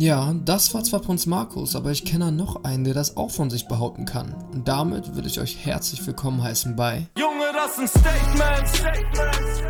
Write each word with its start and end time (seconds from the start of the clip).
Ja, 0.00 0.34
das 0.46 0.72
war 0.72 0.82
zwar 0.82 1.00
Prinz 1.00 1.26
Markus, 1.26 1.76
aber 1.76 1.90
ich 1.90 2.06
kenne 2.06 2.32
noch 2.32 2.64
einen, 2.64 2.84
der 2.84 2.94
das 2.94 3.18
auch 3.18 3.30
von 3.30 3.50
sich 3.50 3.68
behaupten 3.68 4.06
kann. 4.06 4.34
Und 4.50 4.66
damit 4.66 5.14
will 5.14 5.26
ich 5.26 5.38
euch 5.38 5.58
herzlich 5.62 6.06
willkommen 6.06 6.42
heißen 6.42 6.74
bei 6.74 7.06
Junge, 7.18 7.52
das 7.52 7.76
sind 7.76 7.90
Statements. 7.90 8.78
Statements. 8.78 9.60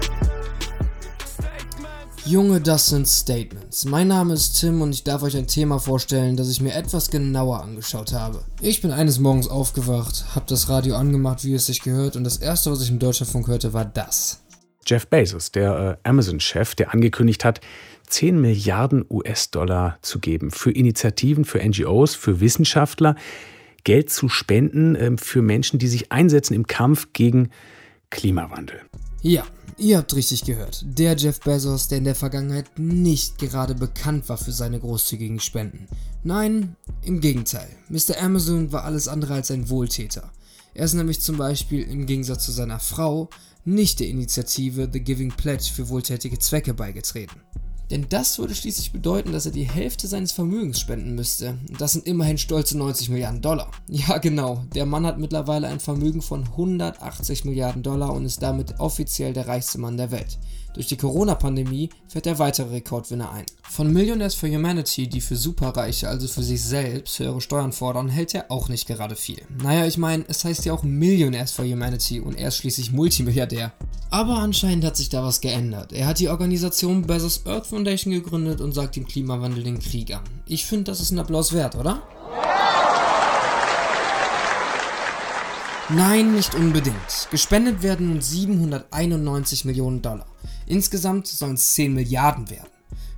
Junge, 2.26 2.60
das 2.60 2.86
sind 2.86 3.08
Statements. 3.08 3.84
Mein 3.86 4.06
Name 4.06 4.34
ist 4.34 4.52
Tim 4.60 4.82
und 4.82 4.92
ich 4.92 5.02
darf 5.02 5.24
euch 5.24 5.36
ein 5.36 5.48
Thema 5.48 5.80
vorstellen, 5.80 6.36
das 6.36 6.48
ich 6.48 6.60
mir 6.60 6.74
etwas 6.74 7.10
genauer 7.10 7.60
angeschaut 7.64 8.12
habe. 8.12 8.44
Ich 8.60 8.80
bin 8.80 8.92
eines 8.92 9.18
Morgens 9.18 9.48
aufgewacht, 9.48 10.26
hab 10.36 10.46
das 10.46 10.68
Radio 10.68 10.94
angemacht, 10.94 11.44
wie 11.44 11.54
es 11.54 11.66
sich 11.66 11.82
gehört, 11.82 12.14
und 12.14 12.22
das 12.22 12.36
erste, 12.36 12.70
was 12.70 12.82
ich 12.82 12.90
im 12.90 13.00
Deutschlandfunk 13.00 13.48
hörte, 13.48 13.72
war 13.72 13.84
das. 13.84 14.42
Jeff 14.86 15.06
Bezos, 15.06 15.52
der 15.52 15.98
äh, 16.04 16.08
Amazon-Chef, 16.08 16.74
der 16.74 16.92
angekündigt 16.92 17.44
hat, 17.44 17.60
10 18.08 18.40
Milliarden 18.40 19.04
US-Dollar 19.08 19.98
zu 20.02 20.18
geben 20.18 20.50
für 20.50 20.72
Initiativen, 20.72 21.44
für 21.44 21.58
NGOs, 21.58 22.14
für 22.14 22.40
Wissenschaftler, 22.40 23.14
Geld 23.84 24.10
zu 24.10 24.28
spenden 24.28 24.96
äh, 24.96 25.16
für 25.16 25.42
Menschen, 25.42 25.78
die 25.78 25.88
sich 25.88 26.12
einsetzen 26.12 26.54
im 26.54 26.66
Kampf 26.66 27.08
gegen 27.12 27.50
Klimawandel. 28.10 28.80
Ja, 29.22 29.44
ihr 29.76 29.98
habt 29.98 30.14
richtig 30.14 30.44
gehört. 30.44 30.84
Der 30.84 31.14
Jeff 31.14 31.40
Bezos, 31.40 31.88
der 31.88 31.98
in 31.98 32.04
der 32.04 32.14
Vergangenheit 32.14 32.78
nicht 32.78 33.38
gerade 33.38 33.74
bekannt 33.74 34.28
war 34.28 34.38
für 34.38 34.52
seine 34.52 34.80
großzügigen 34.80 35.40
Spenden. 35.40 35.86
Nein, 36.24 36.76
im 37.02 37.20
Gegenteil. 37.20 37.68
Mr. 37.88 38.20
Amazon 38.20 38.72
war 38.72 38.84
alles 38.84 39.08
andere 39.08 39.34
als 39.34 39.50
ein 39.50 39.68
Wohltäter. 39.68 40.30
Er 40.74 40.84
ist 40.84 40.94
nämlich 40.94 41.20
zum 41.20 41.36
Beispiel 41.36 41.82
im 41.82 42.06
Gegensatz 42.06 42.44
zu 42.44 42.52
seiner 42.52 42.78
Frau 42.78 43.28
nicht 43.64 44.00
der 44.00 44.08
Initiative 44.08 44.88
The 44.92 45.00
Giving 45.00 45.32
Pledge 45.32 45.70
für 45.74 45.88
wohltätige 45.88 46.38
Zwecke 46.38 46.74
beigetreten. 46.74 47.40
Denn 47.90 48.06
das 48.08 48.38
würde 48.38 48.54
schließlich 48.54 48.92
bedeuten, 48.92 49.32
dass 49.32 49.46
er 49.46 49.52
die 49.52 49.68
Hälfte 49.68 50.06
seines 50.06 50.32
Vermögens 50.32 50.78
spenden 50.78 51.14
müsste. 51.14 51.58
Und 51.68 51.80
das 51.80 51.92
sind 51.92 52.06
immerhin 52.06 52.38
stolze 52.38 52.78
90 52.78 53.08
Milliarden 53.10 53.42
Dollar. 53.42 53.70
Ja, 53.88 54.18
genau. 54.18 54.64
Der 54.74 54.86
Mann 54.86 55.04
hat 55.04 55.18
mittlerweile 55.18 55.66
ein 55.66 55.80
Vermögen 55.80 56.22
von 56.22 56.44
180 56.44 57.44
Milliarden 57.44 57.82
Dollar 57.82 58.12
und 58.14 58.24
ist 58.24 58.40
damit 58.40 58.78
offiziell 58.78 59.32
der 59.32 59.48
reichste 59.48 59.78
Mann 59.78 59.96
der 59.96 60.10
Welt. 60.10 60.38
Durch 60.74 60.86
die 60.86 60.96
Corona-Pandemie 60.96 61.90
fährt 62.06 62.26
der 62.26 62.38
weitere 62.38 62.70
Rekordwinner 62.70 63.32
ein. 63.32 63.46
Von 63.62 63.92
Millionaires 63.92 64.36
for 64.36 64.48
Humanity, 64.48 65.08
die 65.08 65.20
für 65.20 65.36
Superreiche, 65.36 66.08
also 66.08 66.28
für 66.28 66.44
sich 66.44 66.62
selbst, 66.62 67.18
höhere 67.18 67.40
Steuern 67.40 67.72
fordern, 67.72 68.08
hält 68.08 68.34
er 68.34 68.50
auch 68.50 68.68
nicht 68.68 68.86
gerade 68.86 69.16
viel. 69.16 69.42
Naja, 69.62 69.86
ich 69.86 69.98
meine, 69.98 70.24
es 70.28 70.44
heißt 70.44 70.64
ja 70.64 70.72
auch 70.72 70.84
Millionaires 70.84 71.50
for 71.50 71.64
Humanity 71.64 72.20
und 72.20 72.38
er 72.38 72.48
ist 72.48 72.58
schließlich 72.58 72.92
Multimilliardär. 72.92 73.72
Aber 74.10 74.38
anscheinend 74.38 74.84
hat 74.84 74.96
sich 74.96 75.08
da 75.08 75.22
was 75.22 75.40
geändert. 75.40 75.92
Er 75.92 76.08
hat 76.08 76.18
die 76.18 76.28
Organisation 76.28 77.06
Bezos 77.06 77.46
Earth 77.46 77.68
Foundation 77.68 78.12
gegründet 78.12 78.60
und 78.60 78.72
sagt 78.72 78.96
dem 78.96 79.06
Klimawandel 79.06 79.62
den 79.62 79.78
Krieg 79.78 80.12
an. 80.12 80.24
Ich 80.46 80.66
finde, 80.66 80.84
das 80.84 81.00
ist 81.00 81.12
ein 81.12 81.20
Applaus 81.20 81.52
wert, 81.52 81.76
oder? 81.76 82.02
Nein, 85.90 86.34
nicht 86.34 86.54
unbedingt. 86.54 87.28
Gespendet 87.30 87.82
werden 87.82 88.08
nun 88.08 88.20
791 88.20 89.64
Millionen 89.64 90.02
Dollar. 90.02 90.26
Insgesamt 90.66 91.26
sollen 91.26 91.54
es 91.54 91.74
10 91.74 91.94
Milliarden 91.94 92.50
werden. 92.50 92.68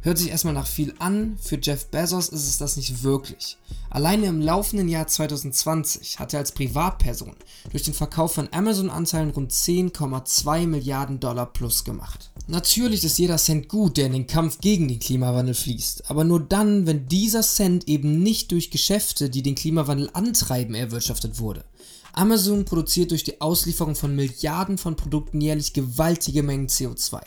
Hört 0.05 0.19
sich 0.19 0.31
erstmal 0.31 0.55
nach 0.55 0.67
viel 0.67 0.95
an, 0.99 1.39
für 1.41 1.61
Jeff 1.63 1.87
Bezos 1.87 2.29
ist 2.29 2.49
es 2.49 2.59
das 2.59 2.77
nicht 2.77 3.05
wirklich. 3.05 3.57
Alleine 3.89 4.27
im 4.27 4.41
laufenden 4.41 4.89
Jahr 4.89 5.07
2020 5.07 6.19
hat 6.19 6.35
er 6.35 6.41
als 6.41 6.51
Privatperson 6.51 7.37
durch 7.71 7.85
den 7.85 7.95
Verkauf 7.95 8.35
von 8.35 8.49
Amazon-Anteilen 8.51 9.31
rund 9.31 9.53
10,2 9.53 10.67
Milliarden 10.67 11.21
Dollar 11.21 11.47
plus 11.47 11.85
gemacht. 11.85 12.33
Natürlich 12.49 13.05
ist 13.05 13.21
jeder 13.21 13.37
Cent 13.37 13.69
gut, 13.69 13.97
der 13.97 14.07
in 14.07 14.15
den 14.15 14.27
Kampf 14.27 14.59
gegen 14.61 14.89
den 14.89 14.99
Klimawandel 14.99 15.55
fließt, 15.55 16.11
aber 16.11 16.25
nur 16.25 16.41
dann, 16.41 16.85
wenn 16.89 17.07
dieser 17.07 17.43
Cent 17.43 17.87
eben 17.87 18.25
nicht 18.25 18.51
durch 18.51 18.73
Geschäfte, 18.73 19.31
die 19.31 19.45
den 19.45 19.55
Klimawandel 19.55 20.11
antreiben, 20.15 20.75
erwirtschaftet 20.75 21.39
wurde. 21.39 21.65
Amazon 22.13 22.65
produziert 22.65 23.13
durch 23.13 23.23
die 23.23 23.41
Auslieferung 23.41 23.95
von 23.95 24.17
Milliarden 24.17 24.79
von 24.79 24.97
Produkten 24.97 25.41
jährlich 25.41 25.73
gewaltige 25.73 26.43
Mengen 26.43 26.67
CO2. 26.67 27.21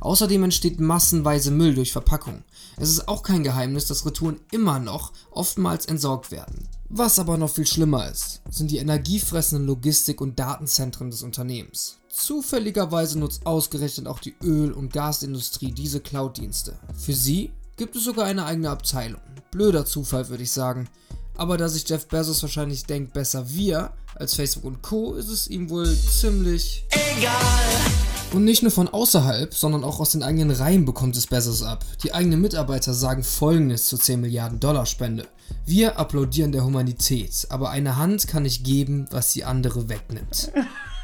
Außerdem 0.00 0.44
entsteht 0.44 0.80
massenweise 0.80 1.50
Müll 1.50 1.74
durch 1.74 1.92
Verpackung. 1.92 2.42
Es 2.76 2.90
ist 2.90 3.08
auch 3.08 3.22
kein 3.22 3.44
Geheimnis, 3.44 3.86
dass 3.86 4.06
Retouren 4.06 4.40
immer 4.50 4.78
noch 4.78 5.12
oftmals 5.30 5.86
entsorgt 5.86 6.30
werden. 6.30 6.68
Was 6.88 7.18
aber 7.18 7.38
noch 7.38 7.50
viel 7.50 7.66
schlimmer 7.66 8.10
ist, 8.10 8.42
sind 8.50 8.70
die 8.70 8.78
energiefressenden 8.78 9.66
Logistik- 9.66 10.20
und 10.20 10.38
Datenzentren 10.38 11.10
des 11.10 11.22
Unternehmens. 11.22 11.98
Zufälligerweise 12.08 13.18
nutzt 13.18 13.46
ausgerechnet 13.46 14.08
auch 14.08 14.18
die 14.18 14.34
Öl- 14.42 14.72
und 14.72 14.92
Gasindustrie 14.92 15.70
diese 15.70 16.00
Cloud-Dienste. 16.00 16.78
Für 16.98 17.12
sie 17.12 17.52
gibt 17.76 17.94
es 17.94 18.04
sogar 18.04 18.24
eine 18.24 18.44
eigene 18.44 18.70
Abteilung. 18.70 19.20
Blöder 19.52 19.86
Zufall, 19.86 20.28
würde 20.28 20.42
ich 20.42 20.52
sagen. 20.52 20.88
Aber 21.36 21.56
da 21.56 21.68
sich 21.68 21.88
Jeff 21.88 22.08
Bezos 22.08 22.42
wahrscheinlich 22.42 22.84
denkt, 22.84 23.12
besser 23.12 23.48
wir 23.48 23.92
als 24.16 24.34
Facebook 24.34 24.64
und 24.64 24.82
Co., 24.82 25.14
ist 25.14 25.28
es 25.28 25.48
ihm 25.48 25.70
wohl 25.70 25.96
ziemlich 25.96 26.84
egal. 26.90 28.09
Und 28.32 28.44
nicht 28.44 28.62
nur 28.62 28.70
von 28.70 28.86
außerhalb, 28.86 29.52
sondern 29.52 29.82
auch 29.82 29.98
aus 29.98 30.10
den 30.10 30.22
eigenen 30.22 30.52
Reihen 30.52 30.84
bekommt 30.84 31.16
es 31.16 31.26
Bezos 31.26 31.64
ab. 31.64 31.84
Die 32.04 32.14
eigenen 32.14 32.40
Mitarbeiter 32.40 32.94
sagen 32.94 33.24
folgendes 33.24 33.86
zur 33.86 33.98
10 33.98 34.20
Milliarden 34.20 34.60
Dollar 34.60 34.86
Spende. 34.86 35.26
Wir 35.66 35.98
applaudieren 35.98 36.52
der 36.52 36.64
Humanität, 36.64 37.48
aber 37.50 37.70
eine 37.70 37.96
Hand 37.96 38.28
kann 38.28 38.44
nicht 38.44 38.62
geben, 38.62 39.08
was 39.10 39.32
die 39.32 39.44
andere 39.44 39.88
wegnimmt. 39.88 40.52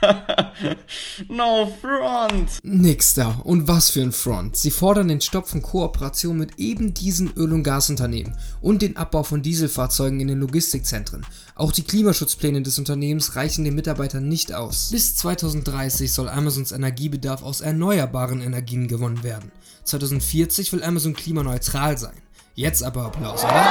no 1.28 1.72
front! 1.80 2.58
Nix 2.62 3.14
da. 3.14 3.40
Und 3.44 3.68
was 3.68 3.90
für 3.90 4.02
ein 4.02 4.12
Front. 4.12 4.56
Sie 4.56 4.70
fordern 4.70 5.08
den 5.08 5.20
Stopp 5.20 5.48
von 5.48 5.62
Kooperation 5.62 6.36
mit 6.36 6.58
eben 6.58 6.94
diesen 6.94 7.32
Öl- 7.36 7.52
und 7.52 7.62
Gasunternehmen 7.62 8.36
und 8.60 8.82
den 8.82 8.96
Abbau 8.96 9.22
von 9.22 9.42
Dieselfahrzeugen 9.42 10.20
in 10.20 10.28
den 10.28 10.40
Logistikzentren. 10.40 11.24
Auch 11.54 11.72
die 11.72 11.82
Klimaschutzpläne 11.82 12.62
des 12.62 12.78
Unternehmens 12.78 13.36
reichen 13.36 13.64
den 13.64 13.74
Mitarbeitern 13.74 14.28
nicht 14.28 14.52
aus. 14.52 14.90
Bis 14.90 15.16
2030 15.16 16.12
soll 16.12 16.28
Amazons 16.28 16.72
Energiebedarf 16.72 17.42
aus 17.42 17.60
erneuerbaren 17.60 18.40
Energien 18.42 18.88
gewonnen 18.88 19.22
werden. 19.22 19.50
2040 19.84 20.72
will 20.72 20.82
Amazon 20.82 21.14
klimaneutral 21.14 21.96
sein. 21.96 22.16
Jetzt 22.54 22.82
aber 22.82 23.06
Applaus, 23.06 23.44
oder? 23.44 23.64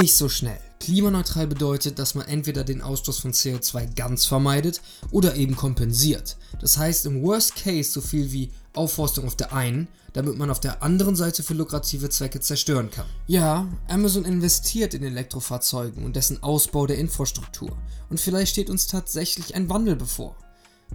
Nicht 0.00 0.16
so 0.16 0.28
schnell. 0.28 0.58
Klimaneutral 0.82 1.46
bedeutet, 1.46 2.00
dass 2.00 2.16
man 2.16 2.26
entweder 2.26 2.64
den 2.64 2.82
Ausstoß 2.82 3.20
von 3.20 3.32
CO2 3.32 3.94
ganz 3.94 4.26
vermeidet 4.26 4.82
oder 5.12 5.36
eben 5.36 5.54
kompensiert. 5.54 6.36
Das 6.60 6.76
heißt 6.76 7.06
im 7.06 7.22
Worst 7.22 7.54
Case 7.54 7.92
so 7.92 8.00
viel 8.00 8.32
wie 8.32 8.50
Aufforstung 8.74 9.28
auf 9.28 9.36
der 9.36 9.52
einen, 9.52 9.86
damit 10.12 10.36
man 10.36 10.50
auf 10.50 10.58
der 10.58 10.82
anderen 10.82 11.14
Seite 11.14 11.44
für 11.44 11.54
lukrative 11.54 12.10
Zwecke 12.10 12.40
zerstören 12.40 12.90
kann. 12.90 13.06
Ja, 13.28 13.68
Amazon 13.86 14.24
investiert 14.24 14.92
in 14.94 15.04
Elektrofahrzeugen 15.04 16.04
und 16.04 16.16
dessen 16.16 16.42
Ausbau 16.42 16.88
der 16.88 16.98
Infrastruktur. 16.98 17.78
Und 18.10 18.20
vielleicht 18.20 18.50
steht 18.50 18.68
uns 18.68 18.88
tatsächlich 18.88 19.54
ein 19.54 19.68
Wandel 19.68 19.94
bevor. 19.94 20.34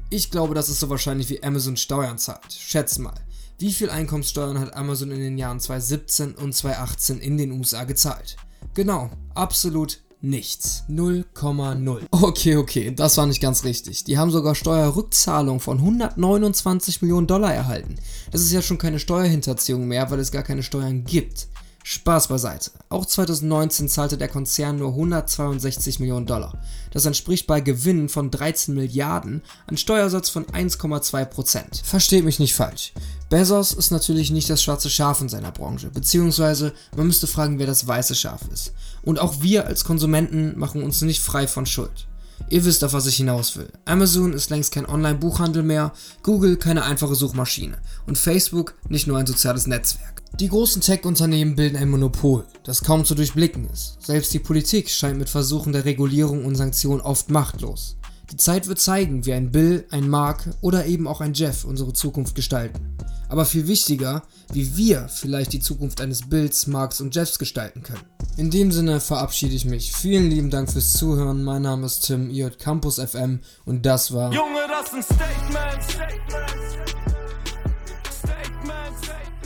Ich 0.09 0.31
glaube, 0.31 0.53
das 0.53 0.67
ist 0.67 0.81
so 0.81 0.89
wahrscheinlich 0.89 1.29
wie 1.29 1.41
Amazon 1.41 1.77
Steuern 1.77 2.17
zahlt. 2.17 2.51
Schätz 2.51 2.97
mal, 2.97 3.15
wie 3.57 3.71
viel 3.71 3.89
Einkommenssteuern 3.89 4.59
hat 4.59 4.75
Amazon 4.75 5.11
in 5.11 5.21
den 5.21 5.37
Jahren 5.37 5.61
2017 5.61 6.35
und 6.35 6.53
2018 6.53 7.21
in 7.21 7.37
den 7.37 7.53
USA 7.53 7.85
gezahlt? 7.85 8.35
Genau, 8.73 9.09
absolut 9.37 10.01
nichts. 10.21 10.83
0,0. 10.89 12.01
Okay, 12.11 12.55
okay, 12.57 12.91
das 12.95 13.17
war 13.17 13.25
nicht 13.25 13.41
ganz 13.41 13.63
richtig. 13.63 14.03
Die 14.03 14.17
haben 14.17 14.31
sogar 14.31 14.55
Steuerrückzahlung 14.55 15.59
von 15.59 15.77
129 15.77 17.01
Millionen 17.01 17.27
Dollar 17.27 17.53
erhalten. 17.53 17.95
Das 18.31 18.41
ist 18.41 18.51
ja 18.51 18.61
schon 18.61 18.77
keine 18.77 18.99
Steuerhinterziehung 18.99 19.87
mehr, 19.87 20.09
weil 20.09 20.19
es 20.19 20.31
gar 20.31 20.43
keine 20.43 20.63
Steuern 20.63 21.03
gibt. 21.03 21.47
Spaß 21.89 22.27
beiseite. 22.27 22.71
Auch 22.89 23.05
2019 23.05 23.87
zahlte 23.87 24.17
der 24.17 24.27
Konzern 24.27 24.77
nur 24.77 24.89
162 24.89 26.01
Millionen 26.01 26.25
Dollar. 26.25 26.61
Das 26.91 27.05
entspricht 27.05 27.47
bei 27.47 27.61
Gewinnen 27.61 28.09
von 28.09 28.29
13 28.29 28.75
Milliarden 28.75 29.41
einen 29.67 29.77
Steuersatz 29.77 30.27
von 30.27 30.45
1,2%. 30.47 31.85
Versteht 31.85 32.25
mich 32.25 32.39
nicht 32.39 32.55
falsch. 32.55 32.91
Bezos 33.29 33.71
ist 33.71 33.91
natürlich 33.91 34.31
nicht 34.31 34.49
das 34.49 34.61
schwarze 34.61 34.89
Schaf 34.89 35.21
in 35.21 35.29
seiner 35.29 35.53
Branche, 35.53 35.89
beziehungsweise 35.89 36.73
man 36.97 37.07
müsste 37.07 37.25
fragen, 37.25 37.57
wer 37.57 37.67
das 37.67 37.87
weiße 37.87 38.15
Schaf 38.15 38.41
ist. 38.51 38.73
Und 39.01 39.19
auch 39.19 39.41
wir 39.41 39.65
als 39.65 39.85
Konsumenten 39.85 40.59
machen 40.59 40.83
uns 40.83 41.01
nicht 41.03 41.21
frei 41.21 41.47
von 41.47 41.65
Schuld. 41.65 42.05
Ihr 42.49 42.63
wisst, 42.63 42.83
auf 42.83 42.93
was 42.93 43.07
ich 43.07 43.17
hinaus 43.17 43.57
will. 43.57 43.69
Amazon 43.85 44.33
ist 44.33 44.49
längst 44.49 44.71
kein 44.71 44.85
Online-Buchhandel 44.85 45.63
mehr, 45.63 45.91
Google 46.23 46.57
keine 46.57 46.83
einfache 46.83 47.15
Suchmaschine 47.15 47.77
und 48.05 48.17
Facebook 48.17 48.75
nicht 48.89 49.07
nur 49.07 49.17
ein 49.17 49.27
soziales 49.27 49.67
Netzwerk. 49.67 50.23
Die 50.39 50.49
großen 50.49 50.81
Tech-Unternehmen 50.81 51.55
bilden 51.55 51.77
ein 51.77 51.89
Monopol, 51.89 52.45
das 52.63 52.83
kaum 52.83 53.05
zu 53.05 53.15
durchblicken 53.15 53.67
ist. 53.69 53.97
Selbst 54.01 54.33
die 54.33 54.39
Politik 54.39 54.89
scheint 54.89 55.17
mit 55.17 55.29
Versuchen 55.29 55.73
der 55.73 55.85
Regulierung 55.85 56.45
und 56.45 56.55
Sanktionen 56.55 57.01
oft 57.01 57.31
machtlos. 57.31 57.97
Die 58.31 58.37
Zeit 58.37 58.67
wird 58.67 58.79
zeigen, 58.79 59.25
wie 59.25 59.33
ein 59.33 59.51
Bill, 59.51 59.85
ein 59.89 60.09
Mark 60.09 60.49
oder 60.61 60.85
eben 60.85 61.07
auch 61.07 61.21
ein 61.21 61.33
Jeff 61.33 61.63
unsere 61.63 61.93
Zukunft 61.93 62.35
gestalten. 62.35 62.97
Aber 63.29 63.45
viel 63.45 63.67
wichtiger, 63.67 64.23
wie 64.51 64.75
wir 64.75 65.07
vielleicht 65.07 65.53
die 65.53 65.59
Zukunft 65.59 66.01
eines 66.01 66.27
Bills, 66.29 66.67
Marks 66.67 67.01
und 67.01 67.15
Jeffs 67.15 67.39
gestalten 67.39 67.83
können. 67.83 68.16
In 68.37 68.51
dem 68.51 68.71
Sinne 68.71 68.99
verabschiede 68.99 69.55
ich 69.55 69.65
mich. 69.65 69.91
Vielen 69.91 70.29
lieben 70.29 70.51
Dank 70.51 70.71
fürs 70.71 70.93
Zuhören. 70.93 71.43
Mein 71.43 71.63
Name 71.63 71.87
ist 71.87 72.01
Tim, 72.01 72.29
ihr 72.29 72.43
hört 72.43 72.59
Campus 72.59 72.99
FM 72.99 73.39
und 73.65 73.83
das 73.83 74.13
war. 74.13 74.31
Junge, 74.31 74.59
das 74.69 74.91
sind 74.91 75.03
Statements. 75.03 75.91
Statements. 75.91 76.77
Statements. 78.11 78.97
Statements. 78.99 79.36